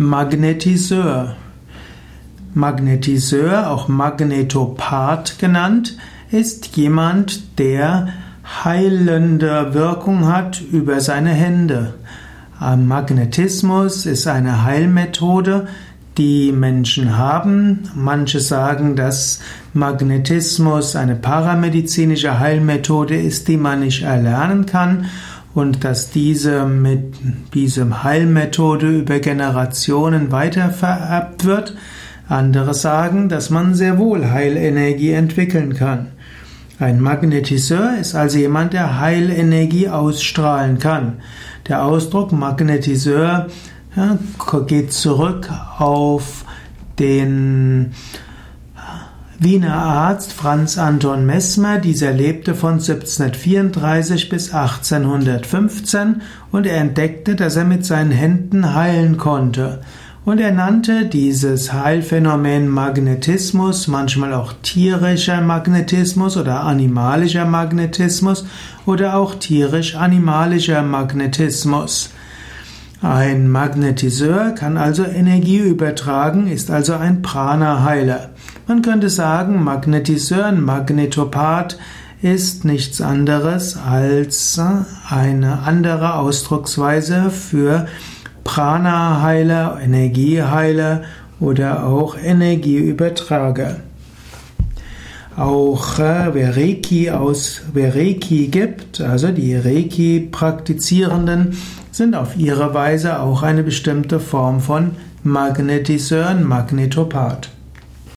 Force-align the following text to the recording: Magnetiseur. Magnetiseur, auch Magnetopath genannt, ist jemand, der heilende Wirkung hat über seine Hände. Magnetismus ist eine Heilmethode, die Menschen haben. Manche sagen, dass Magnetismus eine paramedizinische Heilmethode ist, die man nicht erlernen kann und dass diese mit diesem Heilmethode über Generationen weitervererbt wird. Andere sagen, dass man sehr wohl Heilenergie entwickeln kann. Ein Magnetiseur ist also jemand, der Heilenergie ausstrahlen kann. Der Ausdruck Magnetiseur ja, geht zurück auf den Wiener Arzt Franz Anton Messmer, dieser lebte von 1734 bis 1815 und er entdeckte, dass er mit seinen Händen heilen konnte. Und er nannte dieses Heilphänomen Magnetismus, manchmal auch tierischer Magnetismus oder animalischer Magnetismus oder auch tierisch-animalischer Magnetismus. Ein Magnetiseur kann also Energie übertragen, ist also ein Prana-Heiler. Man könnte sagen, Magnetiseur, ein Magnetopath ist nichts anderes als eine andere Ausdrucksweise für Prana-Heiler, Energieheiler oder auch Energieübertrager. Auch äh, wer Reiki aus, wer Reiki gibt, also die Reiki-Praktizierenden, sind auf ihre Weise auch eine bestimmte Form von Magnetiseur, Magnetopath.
Magnetiseur. 0.00 1.36
Magnetiseur, 2.54 3.70
auch 3.70 3.86
Magnetopath 3.88 5.38
genannt, 5.38 5.98
ist 6.30 6.74
jemand, 6.74 7.58
der 7.58 8.08
heilende 8.64 9.74
Wirkung 9.74 10.26
hat 10.26 10.62
über 10.62 11.00
seine 11.00 11.32
Hände. 11.32 11.92
Magnetismus 12.58 14.06
ist 14.06 14.26
eine 14.26 14.64
Heilmethode, 14.64 15.68
die 16.16 16.50
Menschen 16.50 17.18
haben. 17.18 17.80
Manche 17.94 18.40
sagen, 18.40 18.96
dass 18.96 19.40
Magnetismus 19.74 20.96
eine 20.96 21.14
paramedizinische 21.14 22.38
Heilmethode 22.40 23.16
ist, 23.16 23.48
die 23.48 23.58
man 23.58 23.80
nicht 23.80 24.02
erlernen 24.02 24.64
kann 24.64 25.08
und 25.54 25.84
dass 25.84 26.10
diese 26.10 26.64
mit 26.66 27.14
diesem 27.54 28.02
Heilmethode 28.02 28.88
über 28.88 29.18
Generationen 29.18 30.30
weitervererbt 30.30 31.44
wird. 31.44 31.76
Andere 32.28 32.74
sagen, 32.74 33.28
dass 33.28 33.50
man 33.50 33.74
sehr 33.74 33.98
wohl 33.98 34.30
Heilenergie 34.30 35.10
entwickeln 35.12 35.74
kann. 35.74 36.08
Ein 36.78 37.00
Magnetiseur 37.00 37.94
ist 38.00 38.14
also 38.14 38.38
jemand, 38.38 38.72
der 38.72 39.00
Heilenergie 39.00 39.88
ausstrahlen 39.88 40.78
kann. 40.78 41.18
Der 41.68 41.84
Ausdruck 41.84 42.32
Magnetiseur 42.32 43.48
ja, 43.96 44.18
geht 44.66 44.92
zurück 44.92 45.50
auf 45.78 46.44
den 46.98 47.92
Wiener 49.42 49.72
Arzt 49.74 50.34
Franz 50.34 50.76
Anton 50.76 51.24
Messmer, 51.24 51.78
dieser 51.78 52.12
lebte 52.12 52.54
von 52.54 52.74
1734 52.74 54.28
bis 54.28 54.52
1815 54.52 56.20
und 56.52 56.66
er 56.66 56.76
entdeckte, 56.76 57.36
dass 57.36 57.56
er 57.56 57.64
mit 57.64 57.86
seinen 57.86 58.10
Händen 58.10 58.74
heilen 58.74 59.16
konnte. 59.16 59.80
Und 60.26 60.40
er 60.40 60.52
nannte 60.52 61.06
dieses 61.06 61.72
Heilphänomen 61.72 62.68
Magnetismus, 62.68 63.88
manchmal 63.88 64.34
auch 64.34 64.52
tierischer 64.62 65.40
Magnetismus 65.40 66.36
oder 66.36 66.64
animalischer 66.64 67.46
Magnetismus 67.46 68.44
oder 68.84 69.16
auch 69.16 69.36
tierisch-animalischer 69.36 70.82
Magnetismus. 70.82 72.10
Ein 73.00 73.48
Magnetiseur 73.48 74.50
kann 74.50 74.76
also 74.76 75.04
Energie 75.04 75.60
übertragen, 75.60 76.46
ist 76.46 76.70
also 76.70 76.92
ein 76.92 77.22
Prana-Heiler. 77.22 78.28
Man 78.70 78.82
könnte 78.82 79.10
sagen, 79.10 79.64
Magnetiseur, 79.64 80.46
ein 80.46 80.62
Magnetopath 80.62 81.76
ist 82.22 82.64
nichts 82.64 83.00
anderes 83.00 83.76
als 83.76 84.60
eine 85.08 85.64
andere 85.64 86.14
Ausdrucksweise 86.14 87.32
für 87.32 87.88
Prana-Heiler, 88.44 89.80
Energieheiler 89.82 91.02
oder 91.40 91.84
auch 91.84 92.16
Energieübertrager. 92.16 93.78
Auch 95.36 95.98
äh, 95.98 96.32
wer 96.32 96.56
Reiki 96.56 97.10
aus, 97.10 97.62
wer 97.72 97.96
Reiki 97.96 98.46
gibt, 98.46 99.00
also 99.00 99.32
die 99.32 99.56
Reiki-Praktizierenden, 99.56 101.58
sind 101.90 102.14
auf 102.14 102.36
ihre 102.36 102.72
Weise 102.72 103.18
auch 103.18 103.42
eine 103.42 103.64
bestimmte 103.64 104.20
Form 104.20 104.60
von 104.60 104.92
Magnetiseur, 105.24 106.34
Magnetopath. 106.34 107.50